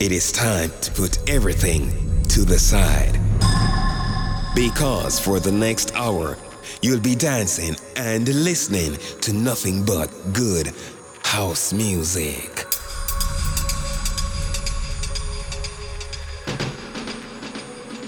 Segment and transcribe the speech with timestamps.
[0.00, 3.20] it is time to put everything to the side.
[4.54, 6.38] Because for the next hour,
[6.80, 10.72] you'll be dancing and listening to nothing but good
[11.22, 12.64] house music.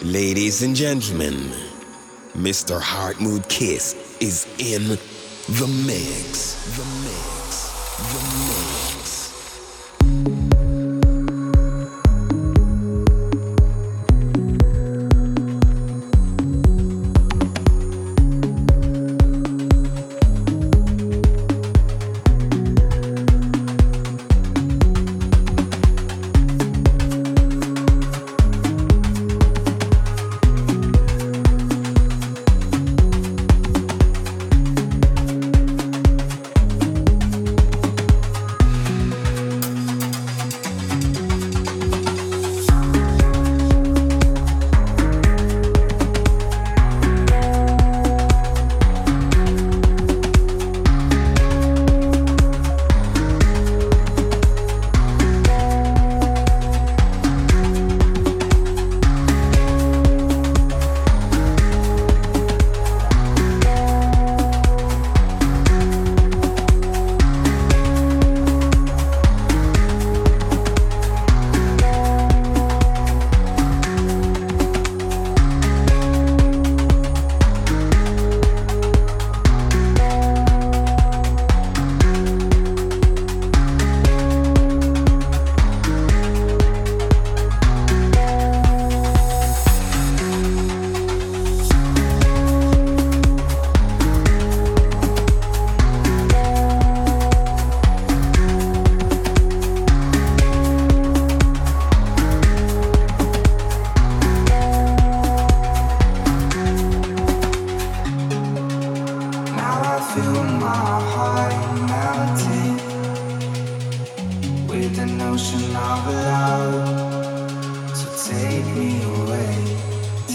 [0.02, 1.52] Ladies and gentlemen,
[2.34, 2.80] Mr.
[2.80, 6.54] Heartmood Kiss is in the mix.
[6.77, 7.32] The mix.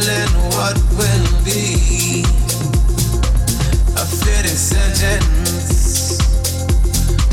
[0.00, 2.22] telling what will be.
[3.96, 6.20] a fitting sentence.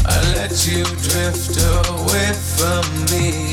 [0.06, 1.58] I let you drift
[1.88, 3.53] away from me.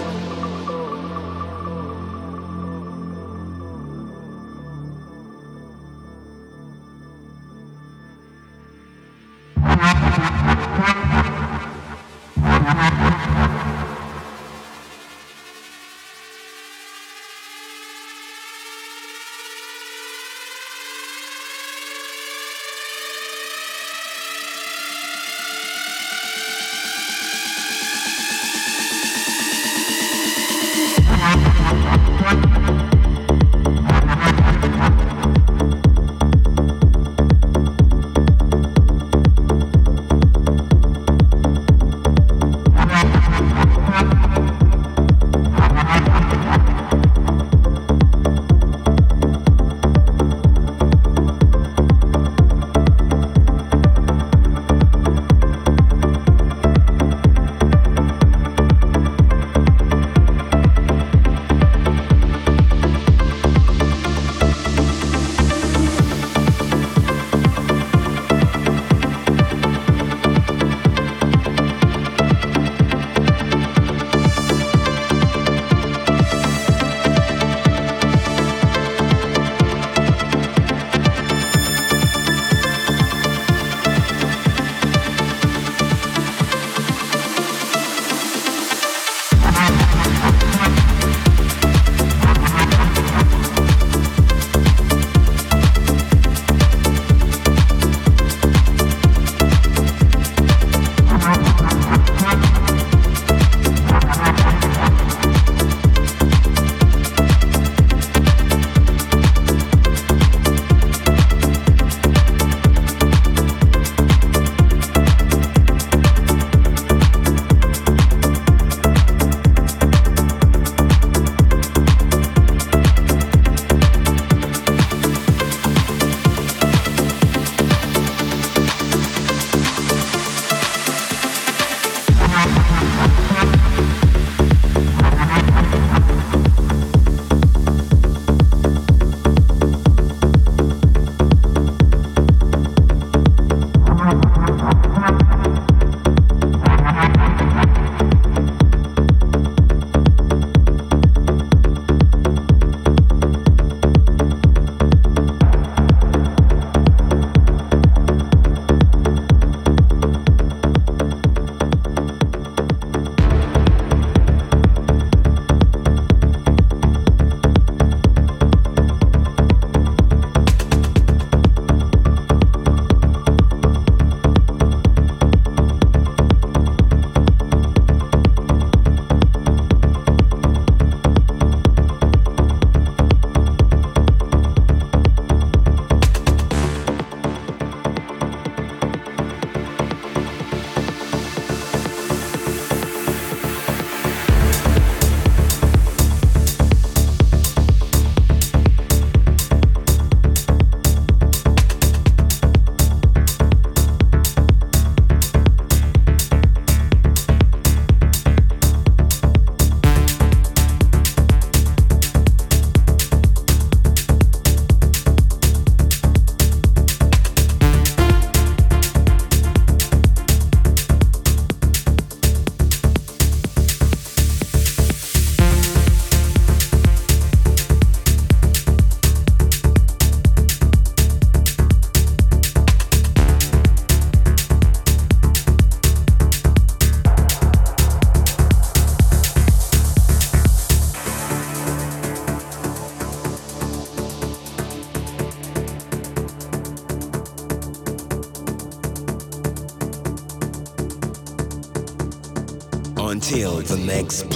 [254.01, 254.30] Podcast.